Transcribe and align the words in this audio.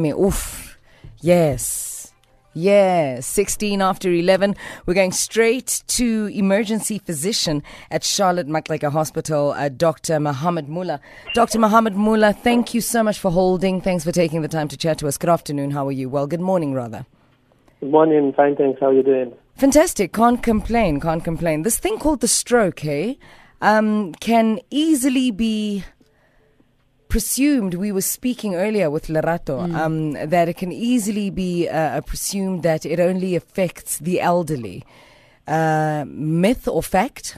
Me, 0.00 0.10
oof. 0.12 0.78
Yes. 1.20 2.12
Yes. 2.54 3.26
16 3.26 3.80
after 3.80 4.10
11. 4.10 4.56
We're 4.86 4.94
going 4.94 5.12
straight 5.12 5.82
to 5.88 6.30
emergency 6.32 6.98
physician 6.98 7.62
at 7.90 8.02
Charlotte 8.02 8.48
Maxeke 8.48 8.90
Hospital, 8.90 9.52
uh, 9.52 9.68
Dr. 9.68 10.18
Mohammed 10.18 10.66
Moolla. 10.66 11.00
Dr. 11.34 11.58
Mohammed 11.58 11.94
Moolla, 11.94 12.36
thank 12.36 12.74
you 12.74 12.80
so 12.80 13.02
much 13.02 13.18
for 13.18 13.30
holding. 13.30 13.80
Thanks 13.80 14.04
for 14.04 14.12
taking 14.12 14.42
the 14.42 14.48
time 14.48 14.68
to 14.68 14.76
chat 14.76 14.98
to 14.98 15.06
us. 15.08 15.16
Good 15.16 15.30
afternoon. 15.30 15.70
How 15.70 15.86
are 15.86 15.92
you? 15.92 16.08
Well, 16.08 16.26
good 16.26 16.40
morning, 16.40 16.74
rather. 16.74 17.06
Good 17.80 17.92
morning. 17.92 18.32
Fine, 18.32 18.56
thanks. 18.56 18.80
How 18.80 18.86
are 18.86 18.92
you 18.92 19.02
doing? 19.02 19.32
Fantastic. 19.56 20.12
Can't 20.12 20.42
complain. 20.42 21.00
Can't 21.00 21.22
complain. 21.22 21.62
This 21.62 21.78
thing 21.78 21.98
called 21.98 22.20
the 22.20 22.28
stroke, 22.28 22.80
hey, 22.80 23.18
um, 23.60 24.12
can 24.14 24.58
easily 24.70 25.30
be 25.30 25.84
presumed, 27.10 27.74
we 27.74 27.92
were 27.92 28.00
speaking 28.18 28.54
earlier 28.54 28.88
with 28.90 29.08
Lerato, 29.08 29.56
mm. 29.66 29.74
um, 29.74 30.12
that 30.30 30.48
it 30.48 30.56
can 30.56 30.72
easily 30.72 31.28
be 31.28 31.68
uh, 31.68 32.00
presumed 32.02 32.62
that 32.62 32.86
it 32.86 32.98
only 32.98 33.36
affects 33.36 33.98
the 33.98 34.20
elderly. 34.20 34.84
Uh, 35.46 36.04
myth 36.06 36.66
or 36.68 36.82
fact? 36.82 37.36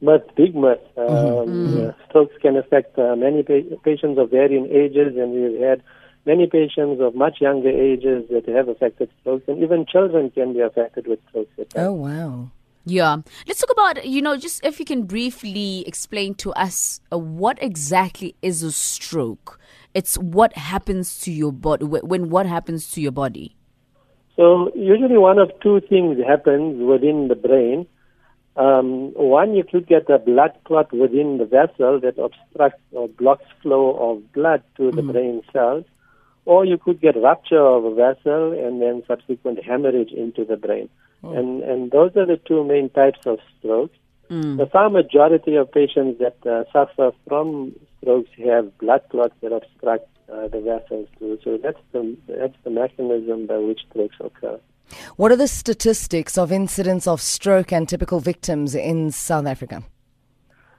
Myth, 0.00 0.22
big 0.36 0.56
myth. 0.56 0.80
Um, 0.96 1.06
mm-hmm. 1.06 1.78
yeah, 1.78 1.90
strokes 2.08 2.34
can 2.40 2.56
affect 2.56 2.98
uh, 2.98 3.14
many 3.14 3.42
pa- 3.42 3.76
patients 3.84 4.18
of 4.18 4.30
varying 4.30 4.66
ages, 4.66 5.16
and 5.16 5.32
we've 5.32 5.60
had 5.60 5.82
many 6.24 6.46
patients 6.46 7.00
of 7.00 7.14
much 7.14 7.40
younger 7.40 7.70
ages 7.70 8.24
that 8.30 8.48
have 8.48 8.68
affected 8.68 9.10
strokes, 9.20 9.44
and 9.48 9.62
even 9.62 9.86
children 9.86 10.30
can 10.30 10.54
be 10.54 10.60
affected 10.60 11.06
with 11.06 11.20
strokes. 11.28 11.50
Oh, 11.76 11.92
wow. 11.92 12.50
Yeah. 12.88 13.18
Let's 13.46 13.60
talk 13.60 13.70
about, 13.70 14.06
you 14.06 14.22
know, 14.22 14.36
just 14.36 14.64
if 14.64 14.78
you 14.80 14.86
can 14.86 15.02
briefly 15.02 15.84
explain 15.86 16.34
to 16.36 16.52
us 16.52 17.00
uh, 17.12 17.18
what 17.18 17.62
exactly 17.62 18.34
is 18.40 18.62
a 18.62 18.72
stroke. 18.72 19.60
It's 19.94 20.16
what 20.16 20.56
happens 20.56 21.20
to 21.20 21.32
your 21.32 21.52
body, 21.52 21.84
when 21.84 22.30
what 22.30 22.46
happens 22.46 22.90
to 22.92 23.00
your 23.00 23.12
body. 23.12 23.54
So, 24.36 24.70
usually 24.74 25.18
one 25.18 25.38
of 25.38 25.50
two 25.60 25.80
things 25.80 26.18
happens 26.26 26.80
within 26.80 27.28
the 27.28 27.34
brain. 27.34 27.86
Um, 28.56 29.12
one, 29.14 29.54
you 29.54 29.64
could 29.64 29.86
get 29.86 30.08
a 30.08 30.18
blood 30.18 30.52
clot 30.64 30.92
within 30.92 31.38
the 31.38 31.44
vessel 31.44 32.00
that 32.00 32.18
obstructs 32.18 32.80
or 32.92 33.08
blocks 33.08 33.44
flow 33.62 33.96
of 33.96 34.32
blood 34.32 34.62
to 34.76 34.90
the 34.90 35.02
mm-hmm. 35.02 35.12
brain 35.12 35.42
cells, 35.52 35.84
or 36.44 36.64
you 36.64 36.78
could 36.78 37.00
get 37.00 37.20
rupture 37.20 37.60
of 37.60 37.84
a 37.84 37.94
vessel 37.94 38.52
and 38.52 38.80
then 38.80 39.02
subsequent 39.06 39.62
hemorrhage 39.62 40.12
into 40.12 40.44
the 40.44 40.56
brain. 40.56 40.88
Oh. 41.22 41.32
And, 41.32 41.62
and 41.62 41.90
those 41.90 42.16
are 42.16 42.26
the 42.26 42.40
two 42.46 42.64
main 42.64 42.90
types 42.90 43.20
of 43.26 43.38
strokes. 43.58 43.96
Mm. 44.30 44.58
The 44.58 44.66
far 44.66 44.90
majority 44.90 45.56
of 45.56 45.72
patients 45.72 46.20
that 46.20 46.36
uh, 46.46 46.64
suffer 46.72 47.12
from 47.26 47.74
strokes 48.00 48.30
have 48.44 48.76
blood 48.78 49.02
clots 49.10 49.34
that 49.42 49.52
obstruct 49.52 50.06
uh, 50.32 50.48
the 50.48 50.60
vessels 50.60 51.08
too. 51.18 51.38
So 51.42 51.58
that's 51.62 51.80
the, 51.92 52.16
that's 52.28 52.56
the 52.62 52.70
mechanism 52.70 53.46
by 53.46 53.58
which 53.58 53.80
strokes 53.90 54.16
occur. 54.20 54.60
What 55.16 55.32
are 55.32 55.36
the 55.36 55.48
statistics 55.48 56.38
of 56.38 56.52
incidence 56.52 57.06
of 57.06 57.20
stroke 57.20 57.72
and 57.72 57.88
typical 57.88 58.20
victims 58.20 58.74
in 58.74 59.10
South 59.10 59.46
Africa? 59.46 59.82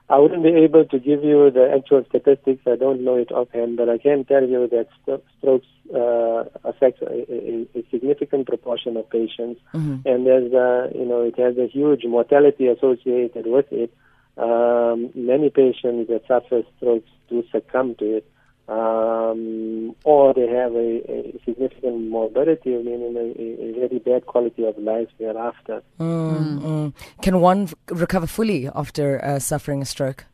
I 0.08 0.18
wouldn't 0.18 0.42
be 0.42 0.50
able 0.50 0.84
to 0.86 0.98
give 0.98 1.22
you 1.22 1.52
the 1.52 1.70
actual 1.72 2.04
statistics. 2.08 2.62
I 2.66 2.74
don't 2.74 3.04
know 3.04 3.16
it 3.16 3.30
offhand, 3.30 3.76
but 3.76 3.88
I 3.88 3.98
can 3.98 4.24
tell 4.24 4.42
you 4.42 4.68
that 4.68 4.88
st- 5.02 5.22
strokes 5.38 5.68
uh, 5.94 6.19
affect 6.64 7.02
a, 7.02 7.06
a, 7.06 7.66
a, 7.74 7.84
significant 7.90 8.46
proportion 8.46 8.96
of 8.96 9.08
patients, 9.10 9.60
mm-hmm. 9.74 10.06
and 10.06 10.26
there's 10.26 10.52
uh, 10.52 10.88
you 10.96 11.04
know 11.04 11.22
it 11.22 11.38
has 11.38 11.56
a 11.58 11.66
huge 11.66 12.04
mortality 12.04 12.66
associated 12.68 13.46
with 13.46 13.66
it. 13.72 13.92
Um, 14.36 15.10
many 15.14 15.50
patients 15.50 16.08
that 16.08 16.22
suffer 16.26 16.62
strokes 16.76 17.10
do 17.28 17.44
succumb 17.52 17.94
to 17.96 18.16
it 18.18 18.30
um, 18.70 19.96
or 20.04 20.32
they 20.32 20.46
have 20.46 20.72
a, 20.74 21.02
a, 21.10 21.40
significant 21.44 22.08
morbidity, 22.08 22.70
meaning 22.70 23.16
a, 23.16 23.42
a, 23.42 23.72
very 23.80 23.98
bad 23.98 24.26
quality 24.26 24.64
of 24.64 24.78
life 24.78 25.08
thereafter. 25.18 25.82
Mm, 25.98 26.60
mm. 26.60 26.92
Can 27.20 27.40
one 27.40 27.68
recover 27.88 28.28
fully 28.28 28.68
after 28.68 29.22
uh, 29.24 29.40
suffering 29.40 29.82
a 29.82 29.84
stroke? 29.84 30.24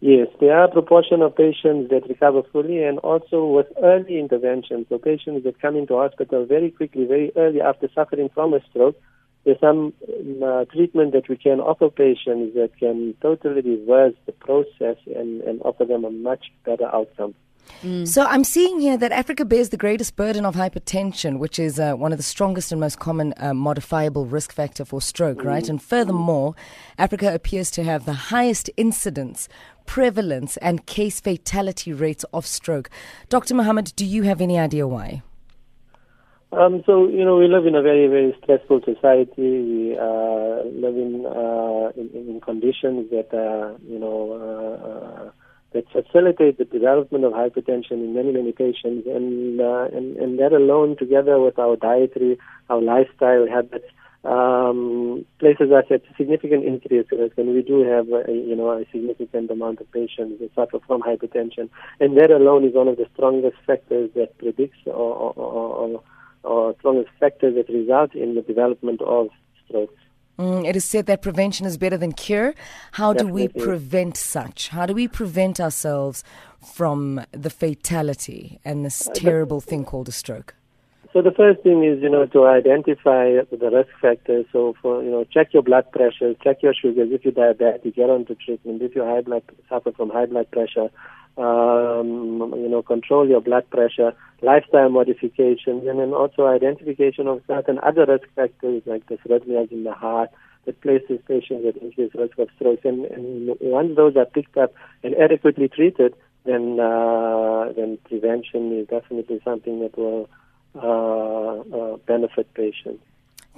Yes, 0.00 0.28
there 0.40 0.58
are 0.58 0.64
a 0.64 0.70
proportion 0.70 1.20
of 1.20 1.36
patients 1.36 1.90
that 1.90 2.08
recover 2.08 2.42
fully 2.50 2.82
and 2.82 2.98
also 3.00 3.44
with 3.44 3.66
early 3.82 4.18
intervention. 4.18 4.86
So 4.88 4.96
patients 4.98 5.44
that 5.44 5.60
come 5.60 5.76
into 5.76 5.98
hospital 5.98 6.46
very 6.46 6.70
quickly, 6.70 7.04
very 7.04 7.32
early 7.36 7.60
after 7.60 7.86
suffering 7.94 8.30
from 8.32 8.54
a 8.54 8.60
stroke, 8.70 8.96
there's 9.44 9.60
some 9.60 9.92
um, 10.08 10.42
uh, 10.42 10.64
treatment 10.66 11.12
that 11.12 11.28
we 11.28 11.36
can 11.36 11.60
offer 11.60 11.90
patients 11.90 12.54
that 12.54 12.70
can 12.78 13.14
totally 13.20 13.60
reverse 13.60 14.14
the 14.24 14.32
process 14.32 14.96
and, 15.06 15.42
and 15.42 15.60
offer 15.62 15.84
them 15.84 16.04
a 16.04 16.10
much 16.10 16.46
better 16.64 16.86
outcome. 16.94 17.34
Mm. 17.82 18.06
So 18.06 18.24
I'm 18.24 18.44
seeing 18.44 18.80
here 18.80 18.96
that 18.98 19.10
Africa 19.10 19.44
bears 19.44 19.70
the 19.70 19.76
greatest 19.76 20.16
burden 20.16 20.44
of 20.44 20.54
hypertension, 20.54 21.38
which 21.38 21.58
is 21.58 21.80
uh, 21.80 21.94
one 21.94 22.12
of 22.12 22.18
the 22.18 22.22
strongest 22.22 22.72
and 22.72 22.80
most 22.80 22.98
common 22.98 23.32
uh, 23.38 23.54
modifiable 23.54 24.26
risk 24.26 24.52
factor 24.52 24.84
for 24.84 25.00
stroke, 25.00 25.42
right? 25.42 25.66
And 25.68 25.82
furthermore, 25.82 26.54
Africa 26.98 27.34
appears 27.34 27.70
to 27.72 27.84
have 27.84 28.04
the 28.04 28.12
highest 28.12 28.68
incidence, 28.76 29.48
prevalence, 29.86 30.56
and 30.58 30.84
case 30.84 31.20
fatality 31.20 31.92
rates 31.92 32.24
of 32.34 32.46
stroke. 32.46 32.90
Dr. 33.28 33.54
Mohammed, 33.54 33.94
do 33.96 34.04
you 34.04 34.24
have 34.24 34.40
any 34.40 34.58
idea 34.58 34.86
why? 34.86 35.22
Um, 36.52 36.82
so 36.84 37.06
you 37.08 37.24
know 37.24 37.36
we 37.36 37.46
live 37.46 37.64
in 37.66 37.76
a 37.76 37.82
very 37.82 38.08
very 38.08 38.36
stressful 38.42 38.80
society. 38.84 39.30
We 39.38 39.96
uh, 39.96 40.64
live 40.64 40.96
in, 40.96 41.24
uh, 41.24 41.92
in, 41.96 42.10
in 42.12 42.40
conditions 42.40 43.08
that 43.10 43.32
uh, 43.32 43.78
you 43.86 44.00
know 44.00 44.32
uh, 44.34 44.86
uh, 44.86 45.30
that 45.72 45.84
facilitate 45.92 46.58
the 46.58 46.64
development 46.64 47.24
of 47.24 47.32
hypertension 47.32 47.92
in 47.92 48.14
many, 48.14 48.32
many 48.32 48.52
patients. 48.52 49.06
And, 49.06 49.60
uh, 49.60 49.86
and, 49.92 50.16
and 50.16 50.38
that 50.38 50.52
alone, 50.52 50.96
together 50.96 51.38
with 51.40 51.58
our 51.58 51.76
dietary, 51.76 52.38
our 52.68 52.80
lifestyle 52.80 53.46
habits, 53.46 53.86
um, 54.24 55.24
places 55.38 55.72
us 55.72 55.84
at 55.90 56.02
significant 56.16 56.64
increased 56.64 57.10
risk. 57.12 57.38
And 57.38 57.54
we 57.54 57.62
do 57.62 57.84
have, 57.84 58.08
a, 58.08 58.32
you 58.32 58.54
know, 58.56 58.70
a 58.70 58.84
significant 58.92 59.50
amount 59.50 59.80
of 59.80 59.90
patients 59.92 60.40
that 60.40 60.54
suffer 60.54 60.78
from 60.86 61.02
hypertension. 61.02 61.70
And 62.00 62.16
that 62.18 62.30
alone 62.30 62.64
is 62.64 62.74
one 62.74 62.88
of 62.88 62.96
the 62.96 63.06
strongest 63.14 63.56
factors 63.66 64.10
that 64.14 64.36
predicts 64.38 64.78
or, 64.86 64.92
or, 64.92 65.32
or, 65.34 66.02
or 66.42 66.74
strongest 66.80 67.10
factors 67.18 67.54
that 67.54 67.72
result 67.72 68.14
in 68.14 68.34
the 68.34 68.42
development 68.42 69.00
of 69.02 69.28
strokes. 69.66 69.94
Mm, 70.38 70.66
it 70.66 70.74
is 70.74 70.84
said 70.84 71.06
that 71.06 71.22
prevention 71.22 71.66
is 71.66 71.76
better 71.76 71.96
than 71.96 72.12
cure. 72.12 72.54
How 72.92 73.12
Definitely. 73.12 73.48
do 73.48 73.54
we 73.54 73.64
prevent 73.64 74.16
such? 74.16 74.68
How 74.68 74.86
do 74.86 74.94
we 74.94 75.06
prevent 75.06 75.60
ourselves 75.60 76.24
from 76.64 77.24
the 77.32 77.50
fatality 77.50 78.60
and 78.64 78.84
this 78.84 79.06
uh, 79.06 79.12
terrible 79.14 79.60
thing 79.60 79.84
called 79.84 80.08
a 80.08 80.12
stroke? 80.12 80.54
So 81.12 81.22
the 81.22 81.32
first 81.32 81.62
thing 81.62 81.82
is, 81.82 82.00
you 82.00 82.08
know, 82.08 82.24
to 82.26 82.46
identify 82.46 83.40
the 83.50 83.70
risk 83.72 83.90
factors. 84.00 84.46
So 84.52 84.76
for, 84.80 85.02
you 85.02 85.10
know, 85.10 85.24
check 85.24 85.52
your 85.52 85.62
blood 85.62 85.90
pressure, 85.90 86.34
check 86.42 86.62
your 86.62 86.72
sugars. 86.72 87.08
If 87.10 87.24
you're 87.24 87.32
diabetic, 87.32 87.96
get 87.96 88.08
onto 88.08 88.36
treatment. 88.36 88.80
If 88.80 88.94
you 88.94 89.02
high 89.02 89.22
blood, 89.22 89.42
suffer 89.68 89.90
from 89.90 90.10
high 90.10 90.26
blood 90.26 90.50
pressure, 90.52 90.88
um, 91.36 92.52
you 92.56 92.68
know, 92.68 92.82
control 92.82 93.28
your 93.28 93.40
blood 93.40 93.68
pressure, 93.70 94.12
lifestyle 94.42 94.88
modifications, 94.88 95.86
and 95.86 95.98
then 95.98 96.12
also 96.12 96.46
identification 96.46 97.26
of 97.26 97.42
certain 97.46 97.78
other 97.82 98.06
risk 98.06 98.26
factors 98.34 98.82
like 98.86 99.06
the 99.08 99.16
arrhythmias 99.16 99.70
in 99.72 99.84
the 99.84 99.92
heart 99.92 100.30
that 100.66 100.80
places 100.80 101.18
patients 101.26 101.64
at 101.66 101.76
increased 101.82 102.14
risk 102.14 102.38
of 102.38 102.48
stroke. 102.56 102.84
And, 102.84 103.06
and 103.06 103.56
once 103.60 103.96
those 103.96 104.16
are 104.16 104.26
picked 104.26 104.56
up 104.56 104.74
and 105.02 105.14
adequately 105.14 105.68
treated, 105.68 106.14
then 106.44 106.80
uh, 106.80 107.72
then 107.76 107.98
prevention 108.04 108.78
is 108.78 108.88
definitely 108.88 109.40
something 109.44 109.80
that 109.80 109.96
will 109.96 110.28
uh, 110.74 111.60
uh, 111.76 111.96
benefit 112.06 112.52
patients. 112.54 113.02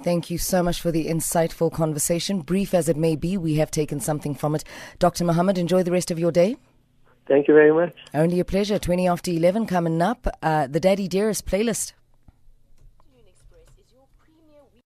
Thank 0.01 0.29
you 0.29 0.37
so 0.37 0.63
much 0.63 0.81
for 0.81 0.91
the 0.91 1.05
insightful 1.05 1.71
conversation. 1.71 2.41
Brief 2.41 2.73
as 2.73 2.89
it 2.89 2.97
may 2.97 3.15
be, 3.15 3.37
we 3.37 3.55
have 3.55 3.71
taken 3.71 3.99
something 3.99 4.35
from 4.35 4.55
it. 4.55 4.63
Dr. 4.99 5.23
Mohammed, 5.23 5.57
enjoy 5.57 5.83
the 5.83 5.91
rest 5.91 6.11
of 6.11 6.19
your 6.19 6.31
day. 6.31 6.57
Thank 7.27 7.47
you 7.47 7.53
very 7.53 7.71
much. 7.71 7.95
Only 8.13 8.39
a 8.39 8.45
pleasure. 8.45 8.77
20 8.77 9.07
after 9.07 9.31
11 9.31 9.65
coming 9.67 10.01
up. 10.01 10.27
Uh, 10.41 10.67
the 10.67 10.79
Daddy 10.79 11.07
Dearest 11.07 11.45
playlist. 11.45 11.93